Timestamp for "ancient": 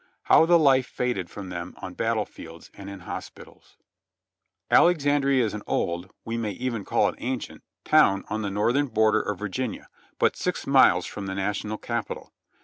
7.23-7.61